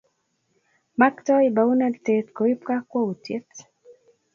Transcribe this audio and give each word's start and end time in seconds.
Maktoi 0.99 1.45
baunatet 1.57 2.27
koib 2.37 2.59
kokwoutiet 2.67 3.51